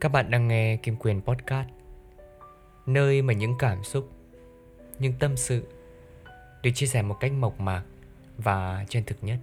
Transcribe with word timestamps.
Các 0.00 0.08
bạn 0.08 0.30
đang 0.30 0.48
nghe 0.48 0.76
Kim 0.76 0.96
Quyền 0.96 1.20
Podcast. 1.20 1.68
Nơi 2.86 3.22
mà 3.22 3.32
những 3.32 3.54
cảm 3.58 3.84
xúc, 3.84 4.10
những 4.98 5.12
tâm 5.18 5.36
sự 5.36 5.62
Được 6.62 6.70
chia 6.74 6.86
sẻ 6.86 7.02
một 7.02 7.16
cách 7.20 7.32
mộc 7.32 7.60
mạc 7.60 7.82
và 8.38 8.84
chân 8.88 9.02
thực 9.06 9.16
nhất. 9.22 9.38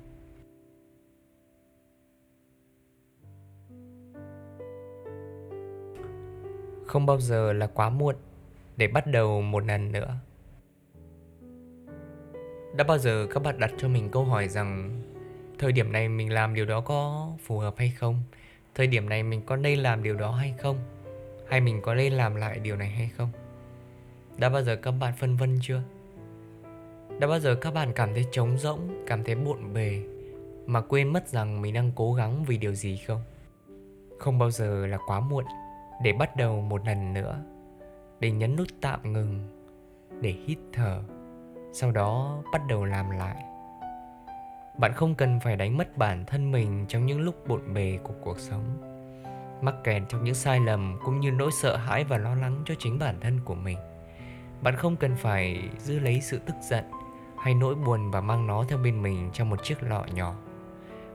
Không 6.86 7.06
bao 7.06 7.20
giờ 7.20 7.54
là 7.54 7.68
quá 7.68 7.90
muộn 7.90 8.16
để 8.78 8.88
bắt 8.88 9.08
đầu 9.08 9.42
một 9.42 9.66
lần 9.66 9.92
nữa. 9.92 10.16
Đã 12.78 12.84
bao 12.84 12.98
giờ 12.98 13.28
các 13.34 13.44
bạn 13.44 13.60
đặt 13.60 13.72
cho 13.78 13.88
mình 13.88 14.10
câu 14.12 14.26
hỏi 14.26 14.48
rằng 14.48 15.02
Thời 15.60 15.72
điểm 15.72 15.92
này 15.92 16.10
mình 16.10 16.34
làm 16.34 16.54
điều 16.54 16.66
đó 16.66 16.82
có 16.82 17.32
phù 17.44 17.60
hợp 17.60 17.74
hay 17.78 17.90
không? 17.90 18.24
Thời 18.76 18.88
điểm 18.88 19.10
này 19.10 19.24
mình 19.24 19.42
có 19.46 19.56
nên 19.56 19.80
làm 19.80 20.04
điều 20.04 20.16
đó 20.16 20.32
hay 20.32 20.54
không? 20.58 20.78
Hay 21.48 21.62
mình 21.62 21.82
có 21.82 21.96
nên 21.96 22.14
làm 22.14 22.36
lại 22.36 22.60
điều 22.60 22.76
này 22.76 22.90
hay 22.90 23.10
không? 23.18 23.30
Đã 24.38 24.50
bao 24.50 24.64
giờ 24.64 24.76
các 24.76 24.92
bạn 24.92 25.14
phân 25.20 25.38
vân 25.38 25.60
chưa? 25.62 25.82
Đã 27.20 27.28
bao 27.28 27.40
giờ 27.40 27.56
các 27.56 27.74
bạn 27.74 27.94
cảm 27.94 28.14
thấy 28.14 28.26
trống 28.32 28.58
rỗng, 28.58 29.04
cảm 29.08 29.24
thấy 29.24 29.36
bộn 29.36 29.74
bề, 29.74 30.04
mà 30.66 30.82
quên 30.82 31.14
mất 31.14 31.28
rằng 31.28 31.62
mình 31.62 31.74
đang 31.74 31.92
cố 31.96 32.14
gắng 32.14 32.44
vì 32.44 32.58
điều 32.58 32.74
gì 32.74 32.98
không? 32.98 33.22
Không 34.20 34.40
bao 34.40 34.52
giờ 34.52 34.88
là 34.88 34.98
quá 35.08 35.20
muộn 35.20 35.46
để 36.04 36.14
bắt 36.14 36.36
đầu 36.36 36.62
một 36.62 36.86
lần 36.86 37.14
nữa, 37.14 37.44
để 38.20 38.32
nhấn 38.32 38.56
nút 38.56 38.68
tạm 38.82 39.14
ngừng, 39.14 39.40
để 40.22 40.36
hít 40.48 40.58
thở, 40.74 41.04
sau 41.74 41.92
đó 41.92 42.44
bắt 42.54 42.62
đầu 42.70 42.86
làm 42.86 43.10
lại 43.10 43.53
bạn 44.78 44.94
không 44.94 45.16
cần 45.16 45.40
phải 45.40 45.56
đánh 45.56 45.78
mất 45.78 45.98
bản 45.98 46.26
thân 46.26 46.52
mình 46.52 46.86
trong 46.88 47.06
những 47.06 47.22
lúc 47.22 47.48
bộn 47.48 47.74
bề 47.74 48.00
của 48.04 48.14
cuộc 48.22 48.40
sống. 48.40 48.64
Mắc 49.62 49.76
kẹt 49.84 50.02
trong 50.10 50.24
những 50.24 50.36
sai 50.36 50.60
lầm 50.60 51.00
cũng 51.06 51.20
như 51.20 51.32
nỗi 51.32 51.52
sợ 51.62 51.78
hãi 51.78 52.04
và 52.04 52.18
lo 52.18 52.36
lắng 52.36 52.62
cho 52.66 52.76
chính 52.80 53.00
bản 53.00 53.16
thân 53.22 53.40
của 53.46 53.56
mình. 53.56 53.78
Bạn 54.62 54.76
không 54.76 54.96
cần 54.96 55.16
phải 55.16 55.70
giữ 55.78 56.00
lấy 56.00 56.22
sự 56.22 56.40
tức 56.46 56.56
giận 56.62 56.84
hay 57.38 57.54
nỗi 57.54 57.76
buồn 57.76 58.12
và 58.12 58.22
mang 58.22 58.48
nó 58.48 58.66
theo 58.70 58.78
bên 58.78 59.02
mình 59.02 59.30
trong 59.34 59.50
một 59.50 59.64
chiếc 59.64 59.84
lọ 59.84 60.06
nhỏ. 60.14 60.36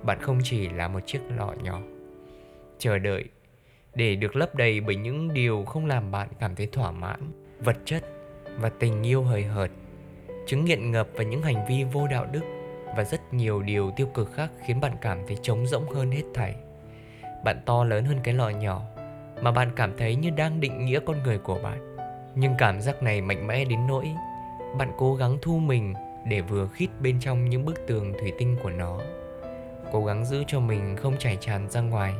Bạn 0.02 0.18
không 0.20 0.40
chỉ 0.44 0.68
là 0.68 0.88
một 0.88 1.00
chiếc 1.06 1.20
lọ 1.36 1.52
nhỏ. 1.62 1.80
Chờ 2.78 2.98
đợi, 2.98 3.24
để 3.94 4.16
được 4.16 4.36
lấp 4.36 4.54
đầy 4.54 4.80
bởi 4.80 4.96
những 4.96 5.34
điều 5.34 5.64
không 5.64 5.86
làm 5.86 6.10
bạn 6.10 6.28
cảm 6.38 6.54
thấy 6.54 6.66
thỏa 6.66 6.90
mãn, 6.90 7.32
vật 7.58 7.76
chất 7.84 8.04
và 8.58 8.68
tình 8.68 9.06
yêu 9.06 9.22
hời 9.22 9.44
hợt, 9.44 9.70
chứng 10.46 10.64
nghiện 10.64 10.90
ngập 10.90 11.08
và 11.14 11.24
những 11.24 11.42
hành 11.42 11.66
vi 11.68 11.84
vô 11.84 12.06
đạo 12.06 12.26
đức 12.32 12.57
và 12.98 13.04
rất 13.04 13.34
nhiều 13.34 13.62
điều 13.62 13.90
tiêu 13.90 14.06
cực 14.14 14.32
khác 14.32 14.50
khiến 14.64 14.80
bạn 14.80 14.92
cảm 15.00 15.18
thấy 15.26 15.36
trống 15.42 15.66
rỗng 15.66 15.88
hơn 15.90 16.10
hết 16.10 16.22
thảy. 16.34 16.54
Bạn 17.44 17.60
to 17.66 17.84
lớn 17.84 18.04
hơn 18.04 18.18
cái 18.24 18.34
lọ 18.34 18.48
nhỏ 18.48 18.82
mà 19.42 19.50
bạn 19.50 19.70
cảm 19.76 19.96
thấy 19.98 20.16
như 20.16 20.30
đang 20.30 20.60
định 20.60 20.86
nghĩa 20.86 21.00
con 21.06 21.22
người 21.22 21.38
của 21.38 21.58
bạn. 21.62 21.96
Nhưng 22.34 22.54
cảm 22.58 22.80
giác 22.80 23.02
này 23.02 23.20
mạnh 23.20 23.46
mẽ 23.46 23.64
đến 23.64 23.86
nỗi 23.86 24.10
bạn 24.78 24.92
cố 24.98 25.14
gắng 25.14 25.38
thu 25.42 25.58
mình 25.58 25.94
để 26.26 26.40
vừa 26.40 26.66
khít 26.66 26.88
bên 27.00 27.20
trong 27.20 27.48
những 27.48 27.64
bức 27.64 27.86
tường 27.86 28.12
thủy 28.20 28.32
tinh 28.38 28.56
của 28.62 28.70
nó. 28.70 28.98
Cố 29.92 30.04
gắng 30.04 30.24
giữ 30.24 30.44
cho 30.46 30.60
mình 30.60 30.96
không 30.96 31.16
chảy 31.18 31.36
tràn 31.40 31.70
ra 31.70 31.80
ngoài. 31.80 32.14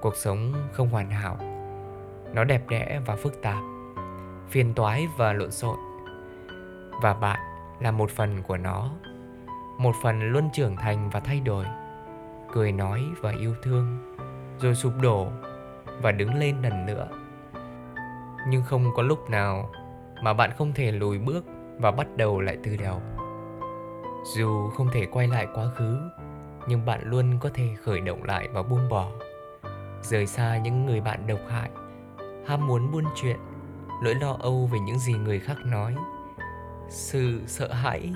Cuộc 0.00 0.16
sống 0.16 0.52
không 0.72 0.88
hoàn 0.88 1.10
hảo. 1.10 1.38
Nó 2.34 2.44
đẹp 2.44 2.62
đẽ 2.68 3.00
và 3.06 3.16
phức 3.16 3.42
tạp, 3.42 3.62
phiền 4.50 4.74
toái 4.74 5.06
và 5.16 5.32
lộn 5.32 5.50
xộn. 5.50 5.76
Và 7.02 7.14
bạn 7.14 7.40
là 7.80 7.90
một 7.90 8.10
phần 8.10 8.42
của 8.42 8.56
nó 8.56 8.90
một 9.80 9.96
phần 10.02 10.32
luôn 10.32 10.50
trưởng 10.52 10.76
thành 10.76 11.10
và 11.10 11.20
thay 11.20 11.40
đổi. 11.40 11.64
Cười 12.52 12.72
nói 12.72 13.04
và 13.20 13.32
yêu 13.40 13.54
thương, 13.62 14.16
rồi 14.58 14.74
sụp 14.74 14.92
đổ 15.02 15.28
và 16.02 16.12
đứng 16.12 16.34
lên 16.34 16.62
lần 16.62 16.86
nữa. 16.86 17.08
Nhưng 18.48 18.62
không 18.62 18.84
có 18.96 19.02
lúc 19.02 19.30
nào 19.30 19.70
mà 20.22 20.32
bạn 20.34 20.50
không 20.58 20.72
thể 20.72 20.92
lùi 20.92 21.18
bước 21.18 21.44
và 21.78 21.90
bắt 21.90 22.06
đầu 22.16 22.40
lại 22.40 22.58
từ 22.64 22.76
đầu. 22.76 23.02
Dù 24.34 24.70
không 24.70 24.88
thể 24.92 25.06
quay 25.06 25.28
lại 25.28 25.46
quá 25.54 25.64
khứ, 25.76 25.98
nhưng 26.68 26.86
bạn 26.86 27.00
luôn 27.04 27.38
có 27.40 27.50
thể 27.54 27.68
khởi 27.82 28.00
động 28.00 28.24
lại 28.24 28.48
và 28.52 28.62
buông 28.62 28.88
bỏ. 28.88 29.08
Rời 30.02 30.26
xa 30.26 30.58
những 30.58 30.86
người 30.86 31.00
bạn 31.00 31.26
độc 31.26 31.40
hại, 31.48 31.70
ham 32.46 32.66
muốn 32.66 32.92
buôn 32.92 33.04
chuyện, 33.14 33.38
nỗi 34.02 34.14
lo 34.14 34.36
âu 34.40 34.66
về 34.72 34.78
những 34.78 34.98
gì 34.98 35.12
người 35.12 35.40
khác 35.40 35.56
nói, 35.64 35.94
sự 36.88 37.40
sợ 37.46 37.72
hãi 37.72 38.12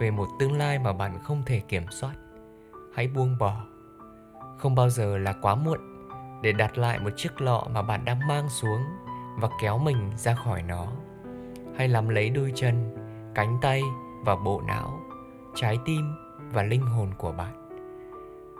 về 0.00 0.10
một 0.10 0.28
tương 0.38 0.58
lai 0.58 0.78
mà 0.78 0.92
bạn 0.92 1.18
không 1.22 1.42
thể 1.46 1.60
kiểm 1.60 1.84
soát. 1.90 2.14
Hãy 2.94 3.08
buông 3.08 3.38
bỏ. 3.38 3.64
Không 4.58 4.74
bao 4.74 4.90
giờ 4.90 5.18
là 5.18 5.32
quá 5.42 5.54
muộn 5.54 5.78
để 6.42 6.52
đặt 6.52 6.78
lại 6.78 6.98
một 6.98 7.10
chiếc 7.16 7.40
lọ 7.40 7.66
mà 7.74 7.82
bạn 7.82 8.04
đang 8.04 8.28
mang 8.28 8.48
xuống 8.48 8.80
và 9.38 9.48
kéo 9.60 9.78
mình 9.78 10.10
ra 10.16 10.34
khỏi 10.34 10.62
nó. 10.62 10.86
Hay 11.76 11.88
làm 11.88 12.08
lấy 12.08 12.30
đôi 12.30 12.52
chân, 12.54 12.94
cánh 13.34 13.58
tay 13.62 13.82
và 14.24 14.36
bộ 14.36 14.62
não, 14.66 15.00
trái 15.54 15.78
tim 15.84 16.14
và 16.52 16.62
linh 16.62 16.82
hồn 16.82 17.10
của 17.18 17.32
bạn. 17.32 17.68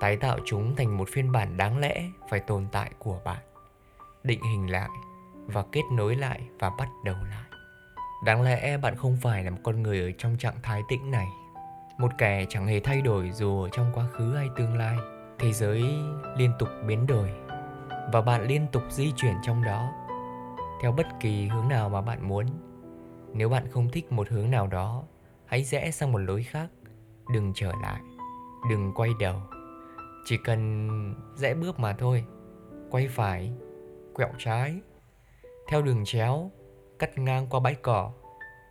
Tái 0.01 0.17
tạo 0.17 0.39
chúng 0.45 0.77
thành 0.77 0.97
một 0.97 1.09
phiên 1.09 1.33
bản 1.33 1.57
đáng 1.57 1.79
lẽ 1.79 2.11
phải 2.31 2.41
tồn 2.41 2.67
tại 2.73 2.91
của 2.99 3.21
bạn. 3.25 3.43
Định 4.23 4.43
hình 4.43 4.71
lại 4.71 4.91
và 5.47 5.65
kết 5.73 5.83
nối 5.93 6.17
lại 6.17 6.49
và 6.59 6.71
bắt 6.71 6.89
đầu 7.05 7.17
lại. 7.31 7.50
Đáng 8.21 8.43
lẽ 8.43 8.77
bạn 8.77 8.97
không 8.97 9.17
phải 9.17 9.45
là 9.45 9.51
một 9.51 9.59
con 9.63 9.83
người 9.83 10.01
ở 10.01 10.11
trong 10.19 10.37
trạng 10.37 10.57
thái 10.63 10.83
tĩnh 10.89 11.11
này. 11.11 11.29
Một 11.99 12.13
kẻ 12.19 12.47
chẳng 12.49 12.67
hề 12.67 12.81
thay 12.81 13.03
đổi 13.03 13.31
dù 13.31 13.63
ở 13.63 13.69
trong 13.73 13.91
quá 13.95 14.07
khứ 14.13 14.35
hay 14.35 14.49
tương 14.57 14.77
lai. 14.77 14.97
Thế 15.39 15.53
giới 15.53 15.85
liên 16.37 16.53
tục 16.59 16.69
biến 16.87 17.07
đổi, 17.07 17.31
Và 18.13 18.21
bạn 18.21 18.47
liên 18.47 18.67
tục 18.73 18.83
di 18.91 19.13
chuyển 19.17 19.35
trong 19.43 19.65
đó, 19.65 19.93
Theo 20.83 20.93
bất 20.93 21.07
kỳ 21.21 21.49
hướng 21.49 21.69
nào 21.69 21.89
mà 21.89 22.01
bạn 22.01 22.29
muốn. 22.29 22.47
Nếu 23.33 23.49
bạn 23.49 23.71
không 23.71 23.89
thích 23.89 24.13
một 24.13 24.29
hướng 24.29 24.51
nào 24.51 24.67
đó, 24.67 25.03
Hãy 25.47 25.65
rẽ 25.65 25.91
sang 25.91 26.13
một 26.13 26.19
lối 26.19 26.43
khác. 26.43 26.69
Đừng 27.35 27.53
trở 27.55 27.73
lại, 27.83 28.01
Đừng 28.71 28.93
quay 28.95 29.11
đầu. 29.21 29.43
Chỉ 30.25 30.37
cần 30.45 30.89
rẽ 31.37 31.55
bước 31.55 31.81
mà 31.81 31.93
thôi, 31.93 32.25
Quay 32.91 33.09
phải, 33.09 33.53
Quẹo 34.15 34.31
trái, 34.39 34.81
Theo 35.69 35.83
đường 35.83 36.05
chéo 36.05 36.51
cắt 37.01 37.19
ngang 37.19 37.47
qua 37.51 37.61
bãi 37.61 37.75
cỏ, 37.75 38.13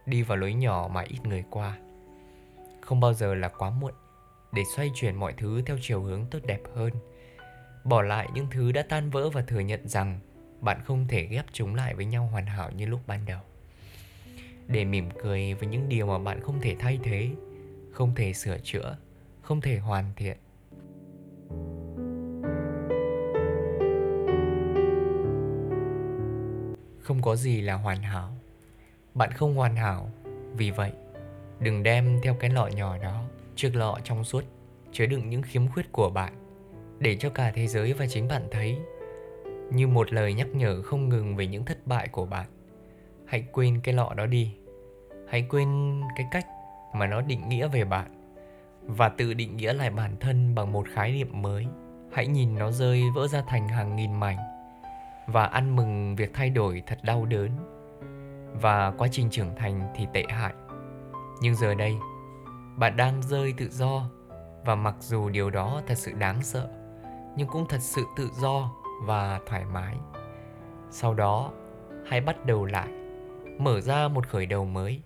đi 0.06 0.22
vào 0.22 0.38
lối 0.38 0.54
nhỏ 0.54 0.90
mà 0.94 1.02
ít 1.02 1.20
người 1.24 1.44
qua. 1.50 1.78
Không 2.82 3.00
bao 3.00 3.14
giờ 3.14 3.34
là 3.36 3.50
quá 3.50 3.70
muộn 3.70 3.94
để 4.52 4.64
xoay 4.76 4.92
chuyển 4.96 5.16
mọi 5.16 5.34
thứ 5.34 5.62
theo 5.66 5.78
chiều 5.82 6.02
hướng 6.02 6.26
tốt 6.32 6.40
đẹp 6.46 6.62
hơn. 6.76 6.94
Bỏ 7.84 8.02
lại 8.02 8.30
những 8.34 8.48
thứ 8.52 8.72
đã 8.72 8.82
tan 8.90 9.10
vỡ 9.10 9.30
và 9.30 9.42
thừa 9.42 9.60
nhận 9.60 9.88
rằng 9.88 10.20
bạn 10.62 10.82
không 10.86 11.08
thể 11.08 11.24
ghép 11.24 11.46
chúng 11.52 11.76
lại 11.76 11.96
với 11.96 12.06
nhau 12.06 12.30
hoàn 12.32 12.46
hảo 12.46 12.72
như 12.72 12.86
lúc 12.86 13.00
ban 13.08 13.26
đầu. 13.26 13.42
Để 14.68 14.86
mỉm 14.86 15.10
cười 15.24 15.54
với 15.54 15.68
những 15.68 15.90
điều 15.90 16.08
mà 16.08 16.20
bạn 16.20 16.42
không 16.42 16.62
thể 16.62 16.76
thay 16.80 17.00
thế, 17.04 17.30
không 17.92 18.16
thể 18.16 18.34
sửa 18.34 18.58
chữa, 18.64 18.98
không 19.42 19.62
thể 19.62 19.78
hoàn 19.78 20.14
thiện 20.16 20.38
không 27.10 27.22
có 27.22 27.36
gì 27.36 27.62
là 27.62 27.74
hoàn 27.74 28.02
hảo. 28.02 28.30
Bạn 29.14 29.32
không 29.32 29.56
hoàn 29.56 29.76
hảo, 29.76 30.10
vì 30.54 30.72
vậy, 30.72 30.92
đừng 31.60 31.84
đem 31.84 32.20
theo 32.24 32.34
cái 32.34 32.50
lọ 32.50 32.68
nhỏ 32.68 32.98
đó, 32.98 33.24
chiếc 33.56 33.76
lọ 33.76 33.98
trong 34.04 34.24
suốt, 34.24 34.44
chứa 34.92 35.06
đựng 35.06 35.30
những 35.30 35.42
khiếm 35.42 35.68
khuyết 35.68 35.92
của 35.92 36.10
bạn, 36.10 36.34
để 37.00 37.16
cho 37.16 37.30
cả 37.30 37.52
thế 37.56 37.68
giới 37.68 37.94
và 37.94 38.06
chính 38.08 38.28
bạn 38.28 38.48
thấy. 38.52 38.78
Như 39.72 39.88
một 39.88 40.14
lời 40.14 40.34
nhắc 40.34 40.48
nhở 40.48 40.82
không 40.82 41.10
ngừng 41.10 41.36
về 41.36 41.48
những 41.48 41.66
thất 41.66 41.88
bại 41.88 42.08
của 42.08 42.26
bạn. 42.26 42.46
Hãy 43.26 43.48
quên 43.52 43.80
cái 43.84 43.94
lọ 43.94 44.14
đó 44.18 44.26
đi. 44.26 44.54
Hãy 45.30 45.46
quên 45.50 46.02
cái 46.18 46.28
cách 46.32 46.46
mà 46.94 47.08
nó 47.08 47.22
định 47.22 47.50
nghĩa 47.50 47.68
về 47.68 47.84
bạn, 47.84 48.36
và 48.84 49.10
tự 49.10 49.34
định 49.34 49.58
nghĩa 49.58 49.74
lại 49.74 49.90
bản 49.90 50.16
thân 50.20 50.56
bằng 50.56 50.72
một 50.72 50.88
khái 50.94 51.12
niệm 51.12 51.42
mới. 51.42 51.66
Hãy 52.12 52.28
nhìn 52.28 52.56
nó 52.56 52.72
rơi 52.72 53.04
vỡ 53.16 53.28
ra 53.28 53.44
thành 53.48 53.68
hàng 53.68 53.96
nghìn 53.96 54.14
mảnh 54.14 54.59
và 55.32 55.46
ăn 55.46 55.76
mừng 55.76 56.16
việc 56.16 56.32
thay 56.34 56.50
đổi 56.50 56.84
thật 56.88 57.00
đau 57.04 57.26
đớn. 57.26 57.50
Và 58.62 58.92
quá 58.98 59.08
trình 59.12 59.30
trưởng 59.30 59.56
thành 59.56 59.94
thì 59.96 60.08
tệ 60.14 60.24
hại. 60.30 60.54
Nhưng 61.42 61.56
giờ 61.56 61.76
đây, 61.76 61.96
bạn 62.78 62.98
đang 62.98 63.22
rơi 63.24 63.54
tự 63.58 63.70
do. 63.70 64.10
Và 64.66 64.76
mặc 64.76 64.96
dù 65.00 65.30
điều 65.30 65.50
đó 65.50 65.82
thật 65.88 65.98
sự 65.98 66.12
đáng 66.12 66.44
sợ, 66.44 66.70
nhưng 67.36 67.48
cũng 67.48 67.66
thật 67.70 67.82
sự 67.82 68.04
tự 68.18 68.30
do 68.42 68.72
và 69.06 69.40
thoải 69.46 69.66
mái. 69.66 69.96
Sau 70.90 71.14
đó, 71.14 71.52
hãy 72.06 72.22
bắt 72.22 72.46
đầu 72.46 72.66
lại, 72.66 72.90
mở 73.58 73.82
ra 73.82 74.08
một 74.08 74.28
khởi 74.28 74.46
đầu 74.46 74.66
mới, 74.66 75.02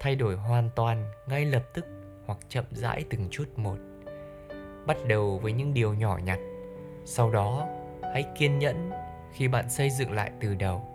thay 0.00 0.16
đổi 0.16 0.36
hoàn 0.36 0.70
toàn 0.76 1.04
ngay 1.28 1.44
lập 1.44 1.62
tức 1.74 1.84
hoặc 2.26 2.38
chậm 2.48 2.64
rãi 2.70 3.04
từng 3.10 3.28
chút 3.30 3.44
một. 3.56 3.76
Bắt 4.86 4.96
đầu 5.08 5.38
với 5.38 5.52
những 5.52 5.74
điều 5.74 5.94
nhỏ 5.94 6.18
nhặt. 6.24 6.38
Sau 7.04 7.30
đó, 7.30 7.66
hãy 8.02 8.24
kiên 8.38 8.58
nhẫn 8.58 8.90
khi 9.32 9.48
bạn 9.48 9.70
xây 9.70 9.90
dựng 9.90 10.12
lại 10.12 10.30
từ 10.40 10.54
đầu, 10.54 10.88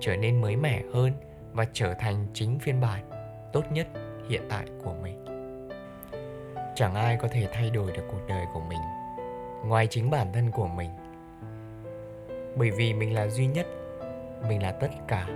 trở 0.00 0.16
nên 0.16 0.40
mới 0.40 0.56
mẻ 0.56 0.82
hơn 0.94 1.12
và 1.52 1.66
trở 1.72 1.94
thành 1.94 2.26
chính 2.34 2.58
phiên 2.58 2.80
bản 2.80 3.10
tốt 3.52 3.62
nhất 3.72 3.86
hiện 4.28 4.42
tại 4.48 4.66
của 4.84 4.94
mình. 5.02 5.24
Chẳng 6.74 6.94
ai 6.94 7.16
có 7.20 7.28
thể 7.28 7.48
thay 7.52 7.70
đổi 7.70 7.92
được 7.92 8.04
cuộc 8.10 8.26
đời 8.28 8.46
của 8.54 8.60
mình 8.60 8.80
ngoài 9.66 9.86
chính 9.86 10.10
bản 10.10 10.32
thân 10.32 10.50
của 10.50 10.66
mình. 10.66 10.90
Bởi 12.56 12.70
vì 12.70 12.94
mình 12.94 13.14
là 13.14 13.28
duy 13.28 13.46
nhất, 13.46 13.66
mình 14.48 14.62
là 14.62 14.72
tất 14.72 14.90
cả. 15.08 15.26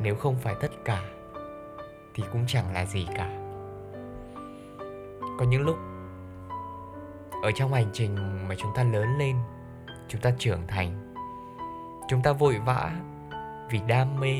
Nếu 0.00 0.14
không 0.14 0.36
phải 0.36 0.54
tất 0.60 0.70
cả, 0.84 1.02
thì 2.14 2.22
cũng 2.32 2.44
chẳng 2.46 2.72
là 2.72 2.86
gì 2.86 3.06
cả. 3.14 3.28
Có 5.38 5.44
những 5.48 5.62
lúc, 5.62 5.76
ở 7.42 7.50
trong 7.54 7.72
hành 7.72 7.90
trình 7.92 8.16
mà 8.48 8.54
chúng 8.58 8.70
ta 8.74 8.84
lớn 8.84 9.18
lên, 9.18 9.36
chúng 10.08 10.20
ta 10.20 10.30
trưởng 10.38 10.66
thành 10.66 11.07
chúng 12.08 12.22
ta 12.22 12.32
vội 12.32 12.58
vã 12.66 12.92
vì 13.70 13.80
đam 13.86 14.20
mê, 14.20 14.34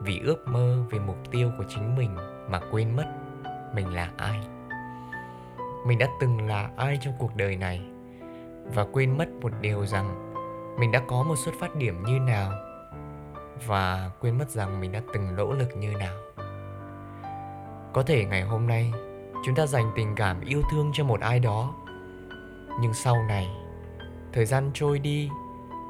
vì 0.00 0.20
ước 0.24 0.48
mơ 0.48 0.84
về 0.90 0.98
mục 0.98 1.18
tiêu 1.30 1.50
của 1.58 1.64
chính 1.68 1.96
mình 1.96 2.16
mà 2.48 2.60
quên 2.70 2.96
mất 2.96 3.06
mình 3.74 3.94
là 3.94 4.10
ai. 4.16 4.40
Mình 5.86 5.98
đã 5.98 6.06
từng 6.20 6.46
là 6.48 6.70
ai 6.76 6.98
trong 7.00 7.14
cuộc 7.18 7.36
đời 7.36 7.56
này 7.56 7.82
và 8.74 8.86
quên 8.92 9.18
mất 9.18 9.28
một 9.42 9.52
điều 9.60 9.86
rằng 9.86 10.34
mình 10.78 10.92
đã 10.92 11.02
có 11.08 11.22
một 11.22 11.36
xuất 11.44 11.54
phát 11.60 11.76
điểm 11.76 12.02
như 12.04 12.18
nào 12.18 12.52
và 13.66 14.10
quên 14.20 14.38
mất 14.38 14.50
rằng 14.50 14.80
mình 14.80 14.92
đã 14.92 15.00
từng 15.14 15.36
nỗ 15.36 15.52
lực 15.52 15.76
như 15.76 15.92
nào. 15.98 16.14
Có 17.92 18.02
thể 18.02 18.24
ngày 18.24 18.42
hôm 18.42 18.66
nay, 18.66 18.92
chúng 19.44 19.54
ta 19.54 19.66
dành 19.66 19.92
tình 19.96 20.14
cảm 20.14 20.40
yêu 20.40 20.62
thương 20.70 20.90
cho 20.94 21.04
một 21.04 21.20
ai 21.20 21.40
đó, 21.40 21.74
nhưng 22.80 22.94
sau 22.94 23.16
này, 23.28 23.48
thời 24.32 24.46
gian 24.46 24.70
trôi 24.74 24.98
đi 24.98 25.30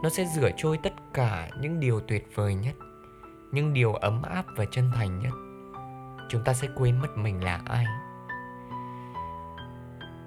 nó 0.05 0.11
sẽ 0.11 0.25
rửa 0.25 0.51
trôi 0.57 0.79
tất 0.79 0.93
cả 1.15 1.49
những 1.61 1.81
điều 1.81 2.01
tuyệt 2.01 2.29
vời 2.35 2.55
nhất, 2.55 2.75
những 3.53 3.73
điều 3.73 3.95
ấm 3.95 4.23
áp 4.23 4.45
và 4.57 4.65
chân 4.71 4.91
thành 4.95 5.19
nhất. 5.19 5.33
Chúng 6.29 6.45
ta 6.45 6.53
sẽ 6.55 6.69
quên 6.77 7.01
mất 7.01 7.17
mình 7.17 7.45
là 7.45 7.61
ai. 7.65 7.85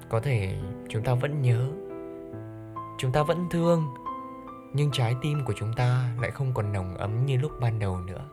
Có 0.09 0.19
thể 0.19 0.61
chúng 0.89 1.03
ta 1.03 1.13
vẫn 1.13 1.41
nhớ, 1.41 1.69
chúng 2.97 3.11
ta 3.11 3.23
vẫn 3.23 3.47
thương, 3.51 3.93
nhưng 4.73 4.91
trái 4.91 5.15
tim 5.21 5.45
của 5.45 5.53
chúng 5.57 5.73
ta 5.73 6.09
lại 6.21 6.31
không 6.31 6.53
còn 6.53 6.73
nồng 6.73 6.97
ấm 6.97 7.25
như 7.25 7.37
lúc 7.37 7.51
ban 7.59 7.79
đầu 7.79 7.99
nữa. 7.99 8.29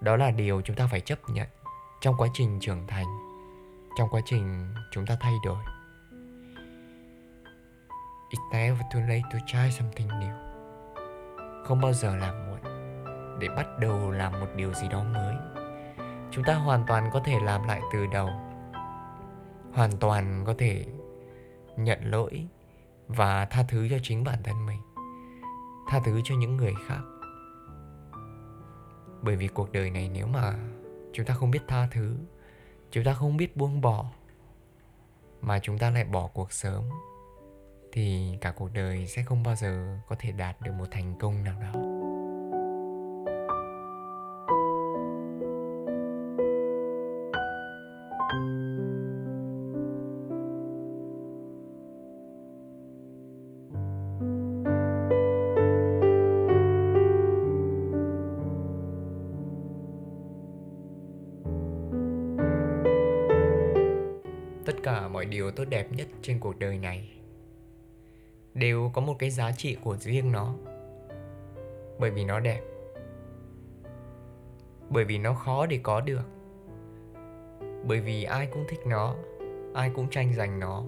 Đó 0.00 0.16
là 0.16 0.30
điều 0.30 0.60
chúng 0.60 0.76
ta 0.76 0.86
phải 0.86 1.00
chấp 1.00 1.18
nhận 1.30 1.48
trong 2.00 2.14
quá 2.18 2.28
trình 2.34 2.60
trưởng 2.60 2.86
thành, 2.86 3.06
trong 3.98 4.08
quá 4.10 4.20
trình 4.24 4.74
chúng 4.92 5.06
ta 5.06 5.16
thay 5.20 5.34
đổi. 5.44 5.64
It's 8.34 8.52
never 8.52 8.82
too 8.90 9.00
late 9.00 9.22
to 9.32 9.38
try 9.46 9.70
something 9.70 10.08
new 10.08 10.34
Không 11.64 11.80
bao 11.80 11.92
giờ 11.92 12.16
là 12.16 12.32
muộn, 12.32 12.60
Để 13.40 13.48
bắt 13.48 13.66
đầu 13.80 14.10
làm 14.10 14.32
một 14.32 14.46
điều 14.56 14.74
gì 14.74 14.88
đó 14.88 15.04
mới. 15.04 15.36
Chúng 16.30 16.44
ta 16.44 16.54
hoàn 16.54 16.84
toàn 16.86 17.10
có 17.12 17.20
thể 17.24 17.40
làm 17.40 17.64
lại 17.68 17.80
từ 17.92 18.06
đầu. 18.06 18.30
Hoàn 19.72 19.90
toàn 20.00 20.44
có 20.46 20.54
thể 20.58 20.86
nhận 21.76 22.10
lỗi 22.10 22.46
Và 23.08 23.44
tha 23.44 23.64
thứ 23.68 23.88
cho 23.90 23.96
chính 24.02 24.24
bản 24.24 24.42
thân 24.42 24.66
mình. 24.66 24.80
Tha 25.86 26.00
thứ 26.04 26.20
cho 26.24 26.34
những 26.34 26.56
người 26.56 26.74
khác. 26.86 27.00
Bởi 29.22 29.36
vì 29.36 29.48
cuộc 29.48 29.72
đời 29.72 29.90
này 29.90 30.10
nếu 30.14 30.26
mà 30.26 30.54
chúng 31.12 31.26
ta 31.26 31.34
không 31.34 31.50
biết 31.50 31.62
tha 31.68 31.88
thứ, 31.90 32.16
Chúng 32.90 33.04
ta 33.04 33.12
không 33.12 33.36
biết 33.36 33.56
buông 33.56 33.80
bỏ, 33.80 34.06
Mà 35.40 35.58
chúng 35.58 35.78
ta 35.78 35.90
lại 35.90 36.04
bỏ 36.04 36.26
cuộc 36.26 36.52
sớm 36.52 36.84
thì 37.94 38.38
cả 38.40 38.52
cuộc 38.56 38.72
đời 38.72 39.06
sẽ 39.06 39.22
không 39.22 39.42
bao 39.42 39.54
giờ 39.54 39.98
có 40.08 40.16
thể 40.18 40.32
đạt 40.32 40.56
được 40.60 40.72
một 40.78 40.86
thành 40.90 41.14
công 41.18 41.44
nào 41.44 41.60
đó. 41.60 41.80
Tất 64.66 64.72
cả 64.82 65.08
mọi 65.08 65.24
điều 65.24 65.50
tốt 65.50 65.64
đẹp 65.64 65.92
nhất 65.92 66.08
trên 66.22 66.40
cuộc 66.40 66.58
đời 66.58 66.78
này 66.78 67.23
đều 68.54 68.90
có 68.94 69.00
một 69.00 69.16
cái 69.18 69.30
giá 69.30 69.52
trị 69.52 69.76
của 69.84 69.96
riêng 69.96 70.32
nó. 70.32 70.54
Bởi 71.98 72.10
vì 72.10 72.24
nó 72.24 72.40
đẹp. 72.40 72.60
Bởi 74.90 75.04
vì 75.04 75.18
nó 75.18 75.34
khó 75.34 75.66
để 75.66 75.80
có 75.82 76.00
được. 76.00 76.22
Bởi 77.84 78.00
vì 78.00 78.24
ai 78.24 78.48
cũng 78.52 78.64
thích 78.68 78.80
nó, 78.86 79.14
ai 79.74 79.90
cũng 79.94 80.10
tranh 80.10 80.34
giành 80.34 80.60
nó, 80.60 80.82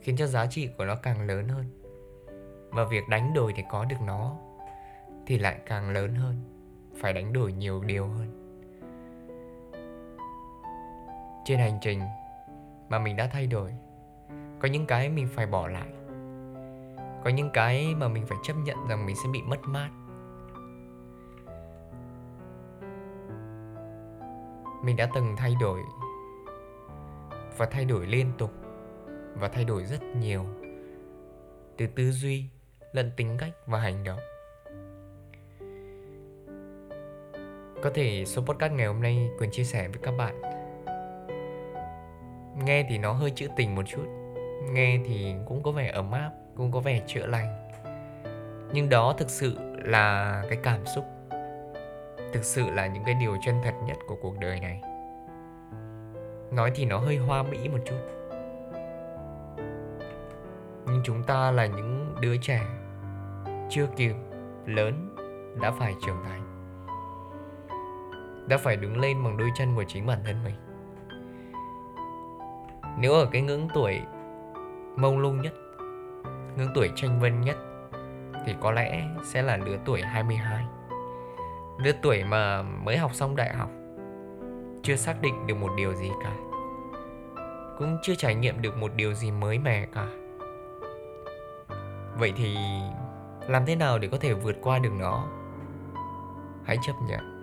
khiến 0.00 0.16
cho 0.16 0.26
giá 0.26 0.46
trị 0.46 0.68
của 0.78 0.84
nó 0.84 0.96
càng 0.96 1.26
lớn 1.26 1.48
hơn. 1.48 1.64
Và 2.70 2.84
việc 2.84 3.08
đánh 3.08 3.34
đổi 3.34 3.52
để 3.52 3.64
có 3.70 3.84
được 3.84 3.96
nó 4.06 4.36
thì 5.26 5.38
lại 5.38 5.58
càng 5.66 5.90
lớn 5.90 6.14
hơn, 6.14 6.34
phải 7.00 7.12
đánh 7.12 7.32
đổi 7.32 7.52
nhiều 7.52 7.84
điều 7.84 8.06
hơn. 8.06 8.42
Trên 11.44 11.58
hành 11.58 11.78
trình 11.82 12.00
mà 12.88 12.98
mình 12.98 13.16
đã 13.16 13.28
thay 13.32 13.46
đổi 13.46 13.72
có 14.60 14.68
những 14.68 14.86
cái 14.86 15.08
mình 15.08 15.28
phải 15.28 15.46
bỏ 15.46 15.68
lại. 15.68 15.88
Có 17.24 17.30
những 17.30 17.50
cái 17.52 17.94
mà 17.94 18.08
mình 18.08 18.26
phải 18.26 18.38
chấp 18.42 18.54
nhận 18.54 18.76
rằng 18.88 19.06
mình 19.06 19.16
sẽ 19.16 19.28
bị 19.32 19.42
mất 19.42 19.60
mát. 19.64 19.90
Mình 24.84 24.96
đã 24.96 25.10
từng 25.14 25.34
thay 25.36 25.54
đổi 25.60 25.80
và 27.56 27.66
thay 27.66 27.84
đổi 27.84 28.06
liên 28.06 28.32
tục 28.38 28.50
và 29.34 29.48
thay 29.48 29.64
đổi 29.64 29.84
rất 29.84 30.02
nhiều 30.02 30.44
từ 31.76 31.86
tư 31.86 32.10
duy 32.10 32.44
lẫn 32.92 33.10
tính 33.16 33.36
cách 33.38 33.52
và 33.66 33.78
hành 33.78 34.04
động. 34.04 34.18
Có 37.82 37.90
thể 37.94 38.24
số 38.26 38.42
podcast 38.42 38.72
ngày 38.72 38.86
hôm 38.86 39.02
nay 39.02 39.30
quyền 39.38 39.50
chia 39.50 39.64
sẻ 39.64 39.88
với 39.88 39.98
các 40.02 40.14
bạn. 40.18 40.42
Nghe 42.64 42.86
thì 42.88 42.98
nó 42.98 43.12
hơi 43.12 43.30
trữ 43.30 43.48
tình 43.56 43.74
một 43.74 43.82
chút 43.86 44.15
nghe 44.62 44.98
thì 45.04 45.34
cũng 45.46 45.62
có 45.62 45.70
vẻ 45.70 45.90
ấm 45.90 46.12
áp, 46.12 46.30
cũng 46.56 46.72
có 46.72 46.80
vẻ 46.80 47.02
chữa 47.06 47.26
lành. 47.26 47.68
Nhưng 48.72 48.88
đó 48.88 49.14
thực 49.18 49.30
sự 49.30 49.56
là 49.84 50.42
cái 50.48 50.58
cảm 50.62 50.86
xúc. 50.86 51.04
Thực 52.32 52.44
sự 52.44 52.70
là 52.70 52.86
những 52.86 53.04
cái 53.04 53.14
điều 53.20 53.36
chân 53.44 53.54
thật 53.64 53.74
nhất 53.86 53.96
của 54.06 54.16
cuộc 54.22 54.38
đời 54.40 54.60
này. 54.60 54.82
Nói 56.50 56.72
thì 56.74 56.84
nó 56.84 56.98
hơi 56.98 57.16
hoa 57.16 57.42
mỹ 57.42 57.68
một 57.68 57.78
chút. 57.84 57.96
Nhưng 60.86 61.00
chúng 61.04 61.22
ta 61.22 61.50
là 61.50 61.66
những 61.66 62.16
đứa 62.20 62.36
trẻ, 62.36 62.60
chưa 63.70 63.86
kịp, 63.96 64.14
lớn, 64.66 65.16
đã 65.62 65.70
phải 65.70 65.94
trưởng 66.06 66.24
thành. 66.24 66.42
Đã 68.48 68.56
phải 68.56 68.76
đứng 68.76 69.00
lên 69.00 69.24
bằng 69.24 69.36
đôi 69.36 69.48
chân 69.54 69.76
của 69.76 69.84
chính 69.88 70.06
bản 70.06 70.18
thân 70.24 70.44
mình. 70.44 70.54
Nếu 72.98 73.12
ở 73.12 73.26
cái 73.32 73.42
ngưỡng 73.42 73.68
tuổi 73.74 74.00
mông 74.96 75.18
lung 75.18 75.42
nhất, 75.42 75.54
ngưỡng 76.56 76.70
tuổi 76.74 76.90
tranh 76.94 77.20
vân 77.20 77.40
nhất, 77.40 77.56
thì 78.46 78.54
có 78.60 78.72
lẽ 78.72 79.08
sẽ 79.24 79.42
là 79.42 79.56
lứa 79.56 79.78
tuổi 79.84 80.02
22 80.02 80.66
lứa 81.78 81.92
tuổi 82.02 82.24
mà 82.24 82.62
mới 82.62 82.96
học 82.96 83.14
xong 83.14 83.36
đại 83.36 83.54
học, 83.54 83.70
chưa 84.82 84.96
xác 84.96 85.22
định 85.22 85.46
được 85.46 85.54
một 85.54 85.70
điều 85.76 85.94
gì 85.94 86.10
cả, 86.22 86.32
cũng 87.78 87.98
chưa 88.02 88.14
trải 88.14 88.34
nghiệm 88.34 88.62
được 88.62 88.76
một 88.76 88.92
điều 88.96 89.14
gì 89.14 89.30
mới 89.30 89.58
mẻ 89.58 89.86
cả. 89.94 90.06
Vậy 92.18 92.32
thì 92.36 92.56
làm 93.48 93.66
thế 93.66 93.76
nào 93.76 93.98
để 93.98 94.08
có 94.08 94.18
thể 94.20 94.34
vượt 94.34 94.56
qua 94.62 94.78
được 94.78 94.92
nó? 94.98 95.26
Hãy 96.64 96.78
chấp 96.86 96.94
nhận. 97.08 97.42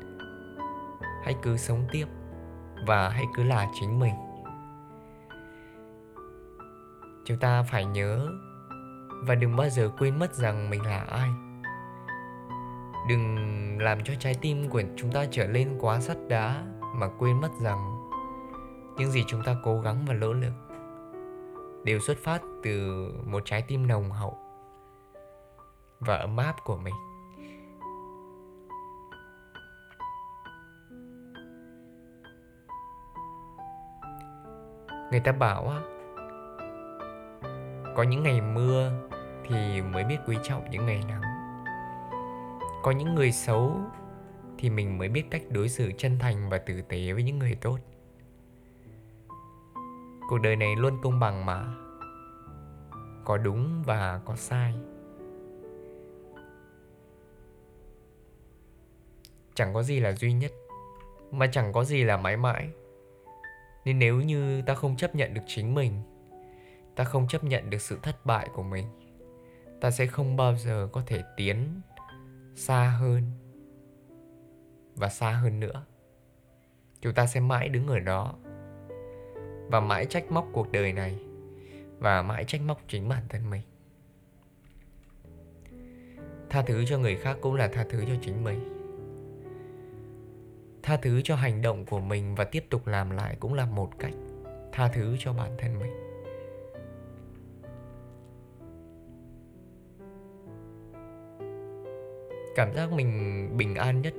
Hãy 1.24 1.36
cứ 1.42 1.58
sống 1.58 1.86
tiếp 1.92 2.06
và 2.88 3.10
hãy 3.10 3.26
cứ 3.36 3.44
là 3.44 3.68
chính 3.80 4.00
mình 4.00 4.14
chúng 7.26 7.38
ta 7.38 7.64
phải 7.64 7.86
nhớ 7.86 8.28
và 9.28 9.36
đừng 9.36 9.56
bao 9.56 9.70
giờ 9.70 9.90
quên 10.00 10.20
mất 10.20 10.34
rằng 10.34 10.70
mình 10.70 10.86
là 10.86 11.00
ai. 11.00 11.30
Đừng 13.10 13.38
làm 13.82 14.04
cho 14.04 14.14
trái 14.20 14.36
tim 14.42 14.70
của 14.70 14.82
chúng 14.96 15.12
ta 15.12 15.26
trở 15.32 15.48
lên 15.48 15.78
quá 15.80 16.00
sắt 16.00 16.18
đá 16.28 16.64
mà 16.96 17.08
quên 17.20 17.42
mất 17.42 17.52
rằng 17.62 18.10
những 18.98 19.12
gì 19.12 19.24
chúng 19.28 19.44
ta 19.44 19.56
cố 19.64 19.82
gắng 19.82 20.06
và 20.08 20.14
nỗ 20.14 20.34
lực 20.34 20.54
đều 21.84 22.00
xuất 22.00 22.18
phát 22.18 22.42
từ 22.64 23.08
một 23.26 23.42
trái 23.46 23.62
tim 23.68 23.88
nồng 23.88 24.12
hậu 24.12 24.38
và 26.00 26.18
ấm 26.18 26.38
áp 26.38 26.56
của 26.64 26.78
mình. 26.78 26.96
Người 35.12 35.20
ta 35.20 35.32
bảo 35.32 35.74
có 37.96 38.04
những 38.04 38.24
ngày 38.24 38.42
mưa 38.42 38.92
thì 39.48 39.82
mới 39.82 40.04
biết 40.04 40.18
quý 40.28 40.38
trọng 40.44 40.70
những 40.72 40.86
ngày 40.86 41.04
nắng. 41.08 41.22
Có 42.84 42.92
những 42.92 43.16
người 43.16 43.32
xấu 43.32 43.78
thì 44.58 44.70
mình 44.70 44.98
mới 44.98 45.10
biết 45.10 45.24
cách 45.32 45.42
đối 45.50 45.70
xử 45.70 45.92
chân 45.98 46.20
thành 46.20 46.50
và 46.50 46.58
tử 46.58 46.82
tế 46.82 47.14
với 47.14 47.24
những 47.24 47.40
người 47.40 47.56
tốt. 47.62 47.78
Cuộc 50.30 50.38
đời 50.44 50.56
này 50.56 50.76
luôn 50.76 50.98
công 51.04 51.20
bằng 51.20 51.46
mà. 51.46 51.66
Có 53.26 53.38
đúng 53.38 53.84
và 53.86 54.22
có 54.26 54.36
sai. 54.36 54.74
Chẳng 59.54 59.74
có 59.74 59.84
gì 59.84 60.00
là 60.00 60.12
duy 60.12 60.34
nhất, 60.34 60.52
mà 61.32 61.48
chẳng 61.48 61.74
có 61.74 61.84
gì 61.84 62.04
là 62.04 62.18
mãi 62.18 62.38
mãi. 62.38 62.70
Nên 63.86 64.00
nếu 64.00 64.22
như 64.22 64.62
ta 64.62 64.74
không 64.74 64.96
chấp 64.96 65.16
nhận 65.16 65.34
được 65.34 65.42
chính 65.48 65.76
mình 65.76 66.02
ta 66.96 67.04
không 67.04 67.28
chấp 67.28 67.44
nhận 67.44 67.70
được 67.70 67.82
sự 67.82 68.00
thất 68.02 68.26
bại 68.26 68.50
của 68.54 68.64
mình. 68.64 68.86
Ta 69.82 69.92
sẽ 69.92 70.06
không 70.06 70.36
bao 70.36 70.56
giờ 70.58 70.88
có 70.92 71.04
thể 71.06 71.24
tiến 71.38 71.82
xa 72.56 72.96
hơn 73.00 73.24
và 74.96 75.10
xa 75.10 75.32
hơn 75.32 75.60
nữa. 75.60 75.86
Chúng 77.02 77.14
ta 77.14 77.26
sẽ 77.26 77.40
mãi 77.40 77.70
đứng 77.70 77.88
ở 77.88 78.00
đó 78.00 78.36
và 79.68 79.80
mãi 79.80 80.06
trách 80.06 80.32
móc 80.32 80.48
cuộc 80.54 80.72
đời 80.72 80.94
này 80.94 81.20
và 82.00 82.22
mãi 82.22 82.44
trách 82.46 82.62
móc 82.62 82.82
chính 82.88 83.10
bản 83.10 83.24
thân 83.30 83.50
mình. 83.50 83.62
Tha 86.50 86.62
thứ 86.62 86.86
cho 86.86 86.98
người 86.98 87.16
khác 87.16 87.38
cũng 87.42 87.56
là 87.56 87.68
tha 87.68 87.86
thứ 87.90 88.06
cho 88.08 88.14
chính 88.22 88.44
mình. 88.44 88.70
Tha 90.84 90.98
thứ 90.98 91.22
cho 91.24 91.36
hành 91.36 91.62
động 91.62 91.86
của 91.86 92.00
mình 92.00 92.36
và 92.36 92.44
tiếp 92.44 92.66
tục 92.70 92.88
làm 92.88 93.10
lại 93.10 93.38
cũng 93.40 93.54
là 93.54 93.66
một 93.66 94.00
cách 94.00 94.14
tha 94.72 94.88
thứ 94.88 95.16
cho 95.20 95.34
bản 95.34 95.52
thân 95.58 95.80
mình. 95.80 96.03
Cảm 102.56 102.74
giác 102.74 102.92
mình 102.92 103.50
bình 103.58 103.76
an 103.76 104.02
nhất, 104.02 104.14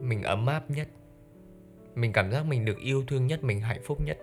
mình 0.00 0.22
ấm 0.22 0.46
áp 0.46 0.70
nhất, 0.70 0.88
mình 1.94 2.12
cảm 2.12 2.30
giác 2.30 2.46
mình 2.46 2.64
được 2.64 2.78
yêu 2.78 3.04
thương 3.08 3.26
nhất, 3.26 3.44
mình 3.44 3.60
hạnh 3.60 3.80
phúc 3.84 3.98
nhất. 4.00 4.18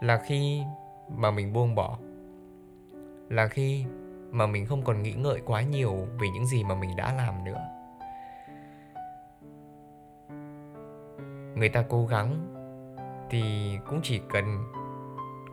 Là 0.00 0.22
khi 0.26 0.62
mà 1.16 1.30
mình 1.30 1.52
buông 1.52 1.74
bỏ, 1.74 1.98
là 3.28 3.48
khi 3.48 3.84
mà 4.30 4.46
mình 4.46 4.66
không 4.66 4.84
còn 4.84 5.02
nghĩ 5.02 5.12
ngợi 5.12 5.40
quá 5.46 5.62
nhiều 5.62 5.94
về 6.20 6.28
những 6.34 6.46
gì 6.46 6.64
mà 6.64 6.74
mình 6.74 6.90
đã 6.96 7.14
làm 7.14 7.44
nữa. 7.44 7.60
Người 11.54 11.68
ta 11.68 11.84
cố 11.88 12.06
gắng 12.06 12.52
thì 13.30 13.42
cũng 13.86 14.00
chỉ 14.02 14.20
cần 14.32 14.44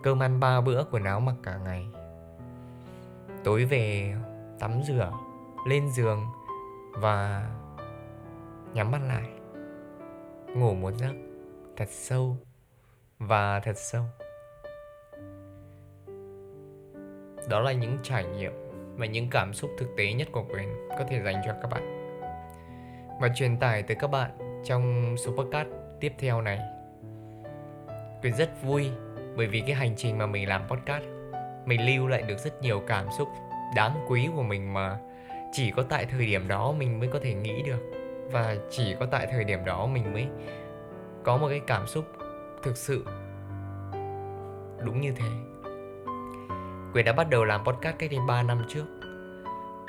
cơm 0.04 0.24
ăn 0.24 0.40
ba 0.40 0.62
bữa, 0.62 0.84
quần 0.92 1.04
áo 1.04 1.20
mặc 1.20 1.36
cả 1.44 1.58
ngày. 1.58 1.88
Tối 3.44 3.66
về 3.66 4.16
tắm 4.60 4.82
rửa 4.88 5.12
lên 5.66 5.90
giường 5.90 6.26
và 6.92 7.50
nhắm 8.74 8.92
mắt 8.92 9.02
lại. 9.08 9.24
Ngủ 10.56 10.74
một 10.74 10.92
giấc 10.92 11.14
thật 11.78 11.90
sâu 11.90 12.38
và 13.20 13.60
thật 13.60 13.78
sâu. 13.78 14.04
Đó 17.50 17.60
là 17.60 17.72
những 17.72 17.98
trải 18.04 18.26
nghiệm 18.26 18.52
và 18.96 19.06
những 19.06 19.30
cảm 19.30 19.54
xúc 19.54 19.72
thực 19.78 19.96
tế 19.98 20.14
nhất 20.14 20.28
của 20.32 20.44
quyền 20.44 20.88
có 20.90 21.06
thể 21.10 21.22
dành 21.26 21.36
cho 21.46 21.54
các 21.62 21.68
bạn. 21.68 22.00
Và 23.22 23.30
truyền 23.36 23.58
tải 23.58 23.84
tới 23.84 23.98
các 24.00 24.08
bạn 24.08 24.62
trong 24.66 25.16
số 25.18 25.32
podcast 25.32 25.68
tiếp 26.00 26.14
theo 26.20 26.42
này. 26.42 26.60
Quyền 28.22 28.34
rất 28.36 28.64
vui 28.64 28.90
bởi 29.38 29.48
vì 29.48 29.62
cái 29.62 29.76
hành 29.76 29.94
trình 29.98 30.18
mà 30.18 30.26
mình 30.26 30.50
làm 30.50 30.68
podcast, 30.70 31.04
mình 31.66 31.86
lưu 31.86 32.08
lại 32.08 32.22
được 32.22 32.38
rất 32.38 32.62
nhiều 32.62 32.84
cảm 32.88 33.08
xúc 33.18 33.28
đáng 33.76 34.06
quý 34.10 34.30
của 34.36 34.44
mình 34.44 34.74
mà 34.74 35.00
chỉ 35.54 35.72
có 35.72 35.84
tại 35.84 36.06
thời 36.06 36.26
điểm 36.26 36.48
đó 36.48 36.72
mình 36.72 37.00
mới 37.00 37.10
có 37.10 37.20
thể 37.24 37.34
nghĩ 37.34 37.64
được. 37.64 37.80
Và 38.32 38.56
chỉ 38.70 38.96
có 39.00 39.06
tại 39.06 39.28
thời 39.32 39.44
điểm 39.44 39.66
đó 39.66 39.86
mình 39.86 40.14
mới 40.14 40.28
có 41.24 41.38
một 41.38 41.48
cái 41.50 41.62
cảm 41.68 41.88
xúc 41.88 42.06
thực 42.64 42.78
sự 42.78 43.06
đúng 44.86 45.02
như 45.02 45.12
thế. 45.12 45.28
Quyền 46.94 47.06
đã 47.06 47.14
bắt 47.14 47.30
đầu 47.30 47.44
làm 47.44 47.66
podcast 47.66 47.98
cách 48.00 48.12
đây 48.12 48.20
3 48.28 48.44
năm 48.44 48.62
trước. 48.70 48.86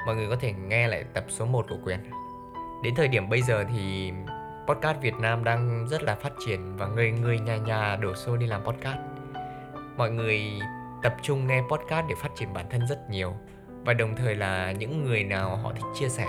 Mọi 0.06 0.16
người 0.16 0.28
có 0.28 0.36
thể 0.36 0.52
nghe 0.52 0.88
lại 0.88 1.04
tập 1.14 1.24
số 1.28 1.46
1 1.46 1.66
của 1.68 1.78
Quyền. 1.84 1.98
Đến 2.84 2.94
thời 2.94 3.08
điểm 3.08 3.28
bây 3.28 3.42
giờ 3.42 3.64
thì 3.74 4.12
podcast 4.66 5.00
Việt 5.00 5.14
Nam 5.14 5.44
đang 5.44 5.86
rất 5.88 6.02
là 6.02 6.14
phát 6.14 6.32
triển 6.46 6.76
Và 6.76 6.86
người 6.86 7.10
người 7.10 7.38
nhà 7.38 7.56
nhà 7.56 7.96
đổ 7.96 8.14
xô 8.14 8.36
đi 8.36 8.46
làm 8.46 8.64
podcast. 8.64 8.98
Mọi 9.96 10.10
người 10.10 10.60
tập 11.02 11.14
trung 11.22 11.46
nghe 11.46 11.62
podcast 11.70 12.06
để 12.08 12.14
phát 12.22 12.30
triển 12.34 12.52
bản 12.52 12.66
thân 12.70 12.86
rất 12.86 13.10
nhiều. 13.10 13.34
Và 13.84 13.92
đồng 13.92 14.16
thời 14.16 14.34
là 14.34 14.72
những 14.72 15.04
người 15.04 15.24
nào 15.24 15.56
họ 15.56 15.72
thích 15.72 15.86
chia 15.94 16.08
sẻ, 16.08 16.26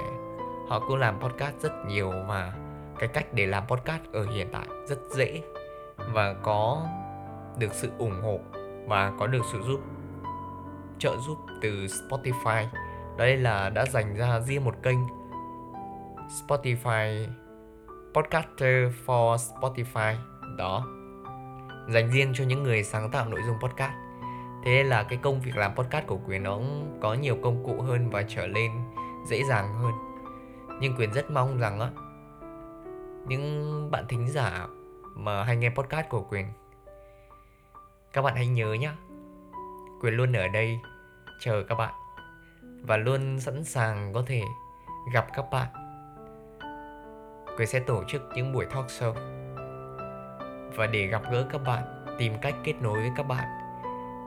Họ 0.67 0.79
cũng 0.79 0.97
làm 0.97 1.19
podcast 1.19 1.55
rất 1.59 1.73
nhiều 1.87 2.11
Và 2.27 2.53
cái 2.99 3.09
cách 3.13 3.33
để 3.33 3.45
làm 3.45 3.67
podcast 3.67 4.03
ở 4.13 4.25
hiện 4.25 4.47
tại 4.51 4.67
rất 4.85 4.99
dễ 5.15 5.41
Và 5.97 6.33
có 6.33 6.87
được 7.59 7.73
sự 7.73 7.89
ủng 7.97 8.21
hộ 8.21 8.39
Và 8.87 9.11
có 9.19 9.27
được 9.27 9.41
sự 9.51 9.61
giúp, 9.61 9.79
trợ 10.99 11.17
giúp 11.27 11.37
từ 11.61 11.85
Spotify. 11.85 12.65
Đây 13.17 13.37
là 13.37 13.69
đã 13.69 13.85
dành 13.85 14.15
ra 14.15 14.39
riêng 14.39 14.65
một 14.65 14.75
kênh 14.83 14.99
Spotify, 16.47 17.27
Podcaster 18.13 18.91
for 19.05 19.37
Spotify. 19.37 20.15
Đó. 20.57 20.85
Dành 21.89 22.11
riêng 22.11 22.33
cho 22.35 22.43
những 22.43 22.63
người 22.63 22.83
sáng 22.83 23.11
tạo 23.11 23.29
nội 23.29 23.41
dung 23.47 23.55
podcast 23.61 24.04
thế 24.65 24.71
nên 24.71 24.87
là 24.87 25.03
cái 25.03 25.19
công 25.21 25.41
việc 25.41 25.57
làm 25.57 25.75
podcast 25.75 26.07
của 26.07 26.19
quyền 26.27 26.43
nó 26.43 26.55
cũng 26.55 26.97
có 27.01 27.13
nhiều 27.13 27.37
công 27.43 27.63
cụ 27.63 27.81
hơn 27.81 28.09
và 28.09 28.23
trở 28.27 28.47
lên 28.47 28.71
dễ 29.25 29.43
dàng 29.43 29.73
hơn. 29.73 29.91
Nhưng 30.79 30.95
quyền 30.97 31.13
rất 31.13 31.31
mong 31.31 31.59
rằng 31.59 31.79
á, 31.79 31.89
những 33.27 33.91
bạn 33.91 34.05
thính 34.09 34.27
giả 34.27 34.67
mà 35.15 35.43
hay 35.43 35.55
nghe 35.55 35.69
podcast 35.69 36.09
của 36.09 36.21
quyền, 36.21 36.45
các 38.13 38.21
bạn 38.21 38.35
hãy 38.35 38.47
nhớ 38.47 38.73
nhé 38.73 38.91
quyền 40.01 40.13
luôn 40.13 40.33
ở 40.33 40.47
đây 40.47 40.79
chờ 41.39 41.63
các 41.67 41.75
bạn 41.75 41.93
và 42.81 42.97
luôn 42.97 43.39
sẵn 43.39 43.63
sàng 43.63 44.13
có 44.13 44.23
thể 44.27 44.41
gặp 45.13 45.27
các 45.33 45.45
bạn. 45.51 45.67
Quyền 47.57 47.67
sẽ 47.67 47.79
tổ 47.79 48.03
chức 48.07 48.21
những 48.35 48.53
buổi 48.53 48.65
talk 48.65 48.87
show 48.87 49.13
và 50.75 50.87
để 50.87 51.07
gặp 51.07 51.21
gỡ 51.31 51.47
các 51.51 51.61
bạn, 51.65 52.05
tìm 52.17 52.33
cách 52.41 52.55
kết 52.63 52.73
nối 52.81 52.99
với 52.99 53.11
các 53.17 53.23
bạn 53.23 53.64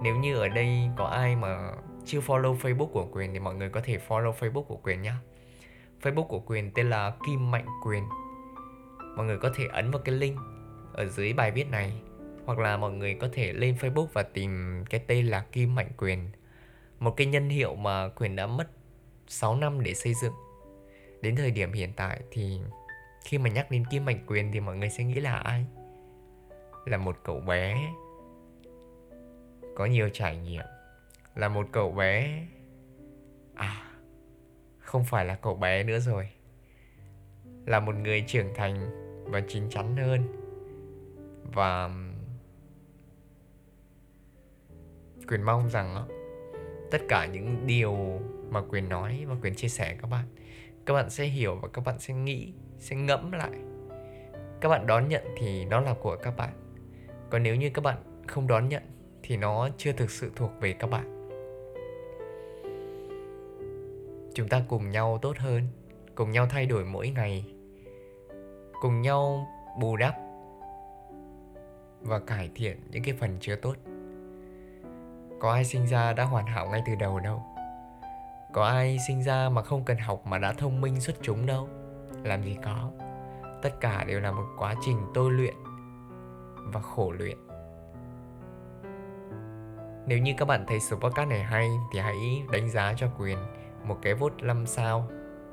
nếu 0.02 0.16
như 0.16 0.38
ở 0.38 0.48
đây 0.48 0.90
có 0.96 1.04
ai 1.04 1.36
mà 1.36 1.72
chưa 2.04 2.20
follow 2.20 2.56
facebook 2.56 2.88
của 2.88 3.08
quyền 3.12 3.32
thì 3.32 3.38
mọi 3.38 3.54
người 3.54 3.68
có 3.68 3.80
thể 3.84 3.98
follow 4.08 4.32
facebook 4.32 4.62
của 4.62 4.76
quyền 4.76 5.02
nhé 5.02 5.12
facebook 6.02 6.26
của 6.26 6.40
quyền 6.40 6.70
tên 6.70 6.90
là 6.90 7.12
kim 7.26 7.50
mạnh 7.50 7.66
quyền. 7.84 8.04
Mọi 9.16 9.26
người 9.26 9.38
có 9.38 9.50
thể 9.54 9.64
ấn 9.72 9.90
vào 9.90 10.02
cái 10.04 10.14
link 10.14 10.38
ở 10.92 11.06
dưới 11.06 11.32
bài 11.32 11.50
viết 11.50 11.70
này, 11.70 11.92
hoặc 12.44 12.58
là 12.58 12.76
mọi 12.76 12.92
người 12.92 13.14
có 13.14 13.28
thể 13.32 13.52
lên 13.52 13.74
Facebook 13.80 14.06
và 14.12 14.22
tìm 14.22 14.84
cái 14.90 15.00
tên 15.06 15.26
là 15.26 15.40
Kim 15.52 15.74
Mạnh 15.74 15.90
Quyền. 15.96 16.30
Một 16.98 17.14
cái 17.16 17.26
nhân 17.26 17.48
hiệu 17.48 17.74
mà 17.74 18.08
Quyền 18.08 18.36
đã 18.36 18.46
mất 18.46 18.70
6 19.26 19.56
năm 19.56 19.82
để 19.82 19.94
xây 19.94 20.14
dựng. 20.14 20.32
Đến 21.22 21.36
thời 21.36 21.50
điểm 21.50 21.72
hiện 21.72 21.92
tại 21.96 22.20
thì 22.30 22.60
khi 23.24 23.38
mà 23.38 23.50
nhắc 23.50 23.70
đến 23.70 23.84
Kim 23.90 24.04
Mạnh 24.04 24.24
Quyền 24.26 24.52
thì 24.52 24.60
mọi 24.60 24.76
người 24.76 24.90
sẽ 24.90 25.04
nghĩ 25.04 25.14
là 25.14 25.36
ai? 25.36 25.66
Là 26.86 26.96
một 26.96 27.16
cậu 27.24 27.40
bé 27.40 27.92
có 29.78 29.86
nhiều 29.86 30.08
trải 30.12 30.36
nghiệm. 30.36 30.64
Là 31.34 31.48
một 31.48 31.66
cậu 31.72 31.92
bé. 31.92 32.46
À 33.54 33.82
Không 34.78 35.04
phải 35.04 35.24
là 35.24 35.34
cậu 35.34 35.54
bé 35.54 35.82
nữa 35.82 35.98
rồi. 35.98 36.28
Là 37.66 37.80
một 37.80 37.94
người 37.94 38.24
trưởng 38.26 38.54
thành 38.54 38.90
và 39.24 39.40
chín 39.48 39.70
chắn 39.70 39.96
hơn. 39.96 40.22
Và 41.54 41.90
Quyền 45.28 45.42
mong 45.42 45.68
rằng 45.68 46.08
tất 46.90 46.98
cả 47.08 47.26
những 47.26 47.66
điều 47.66 48.20
mà 48.50 48.62
quyền 48.68 48.88
nói 48.88 49.24
và 49.28 49.36
quyền 49.42 49.54
chia 49.54 49.68
sẻ 49.68 49.96
các 50.00 50.10
bạn 50.10 50.24
các 50.86 50.94
bạn 50.94 51.10
sẽ 51.10 51.24
hiểu 51.24 51.54
và 51.54 51.68
các 51.68 51.84
bạn 51.84 51.98
sẽ 51.98 52.14
nghĩ, 52.14 52.52
sẽ 52.78 52.96
ngẫm 52.96 53.32
lại. 53.32 53.50
Các 54.60 54.68
bạn 54.68 54.86
đón 54.86 55.08
nhận 55.08 55.24
thì 55.38 55.64
nó 55.64 55.80
là 55.80 55.94
của 55.94 56.16
các 56.16 56.36
bạn. 56.36 56.52
Còn 57.30 57.42
nếu 57.42 57.56
như 57.56 57.70
các 57.70 57.84
bạn 57.84 58.24
không 58.26 58.46
đón 58.46 58.68
nhận 58.68 58.82
thì 59.28 59.36
nó 59.36 59.68
chưa 59.76 59.92
thực 59.92 60.10
sự 60.10 60.30
thuộc 60.36 60.50
về 60.60 60.72
các 60.72 60.90
bạn. 60.90 61.28
Chúng 64.34 64.48
ta 64.48 64.62
cùng 64.68 64.90
nhau 64.90 65.18
tốt 65.22 65.38
hơn, 65.38 65.62
cùng 66.14 66.30
nhau 66.30 66.46
thay 66.50 66.66
đổi 66.66 66.84
mỗi 66.84 67.08
ngày, 67.10 67.44
cùng 68.80 69.02
nhau 69.02 69.48
bù 69.80 69.96
đắp 69.96 70.14
và 72.00 72.18
cải 72.18 72.50
thiện 72.54 72.80
những 72.90 73.02
cái 73.02 73.14
phần 73.20 73.36
chưa 73.40 73.56
tốt. 73.56 73.76
Có 75.40 75.52
ai 75.52 75.64
sinh 75.64 75.86
ra 75.86 76.12
đã 76.12 76.24
hoàn 76.24 76.46
hảo 76.46 76.68
ngay 76.68 76.82
từ 76.86 76.94
đầu 76.94 77.20
đâu? 77.20 77.42
Có 78.52 78.64
ai 78.64 78.98
sinh 79.08 79.22
ra 79.22 79.48
mà 79.48 79.62
không 79.62 79.84
cần 79.84 79.98
học 79.98 80.26
mà 80.26 80.38
đã 80.38 80.52
thông 80.52 80.80
minh 80.80 81.00
xuất 81.00 81.16
chúng 81.22 81.46
đâu? 81.46 81.68
Làm 82.22 82.42
gì 82.42 82.56
có. 82.64 82.90
Tất 83.62 83.80
cả 83.80 84.04
đều 84.04 84.20
là 84.20 84.32
một 84.32 84.46
quá 84.58 84.74
trình 84.84 84.98
tôi 85.14 85.32
luyện 85.32 85.54
và 86.72 86.80
khổ 86.80 87.12
luyện 87.12 87.47
nếu 90.08 90.18
như 90.18 90.32
các 90.36 90.44
bạn 90.44 90.64
thấy 90.66 90.80
số 90.80 90.96
podcast 90.96 91.28
này 91.28 91.42
hay 91.42 91.68
thì 91.92 91.98
hãy 91.98 92.42
đánh 92.52 92.70
giá 92.70 92.94
cho 92.96 93.08
quyền 93.18 93.38
một 93.84 93.98
cái 94.02 94.14
vote 94.14 94.34
5 94.42 94.66
sao 94.66 95.08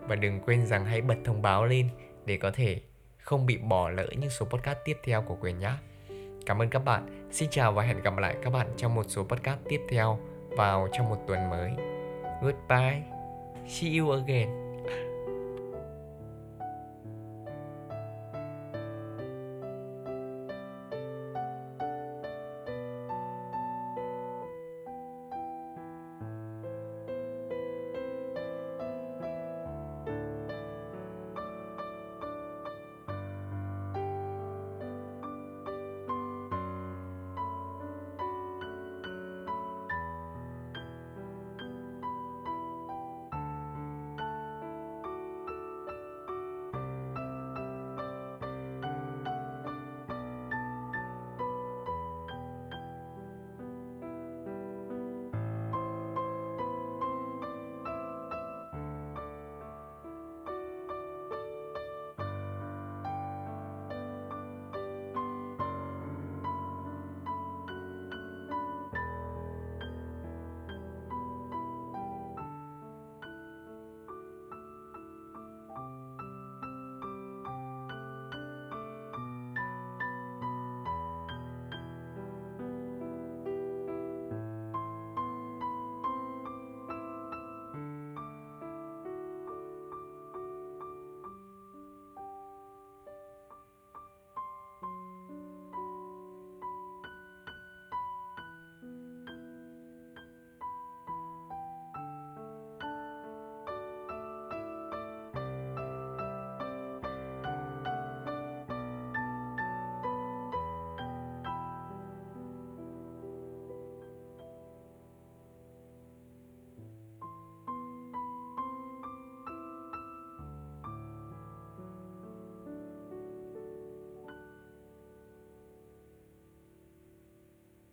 và 0.07 0.15
đừng 0.15 0.39
quên 0.39 0.65
rằng 0.65 0.85
hãy 0.85 1.01
bật 1.01 1.15
thông 1.25 1.41
báo 1.41 1.65
lên 1.65 1.89
để 2.25 2.37
có 2.37 2.51
thể 2.51 2.81
không 3.17 3.45
bị 3.45 3.57
bỏ 3.57 3.89
lỡ 3.89 4.07
những 4.17 4.29
số 4.29 4.45
podcast 4.45 4.77
tiếp 4.85 4.97
theo 5.03 5.21
của 5.21 5.37
quyền 5.41 5.59
nhé. 5.59 5.71
Cảm 6.45 6.61
ơn 6.61 6.69
các 6.69 6.79
bạn. 6.79 7.29
Xin 7.31 7.49
chào 7.49 7.71
và 7.71 7.83
hẹn 7.83 8.01
gặp 8.01 8.17
lại 8.17 8.35
các 8.43 8.49
bạn 8.49 8.67
trong 8.77 8.95
một 8.95 9.05
số 9.07 9.23
podcast 9.23 9.59
tiếp 9.69 9.81
theo 9.89 10.19
vào 10.49 10.87
trong 10.93 11.09
một 11.09 11.17
tuần 11.27 11.49
mới. 11.49 11.71
Goodbye. 12.41 13.01
See 13.67 13.97
you 13.97 14.11
again. 14.11 14.64